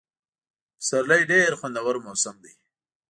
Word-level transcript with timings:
پسرلی 0.77 1.21
ډېر 1.31 1.49
خوندور 1.59 1.95
موسم 2.05 2.35
دی. 2.43 2.53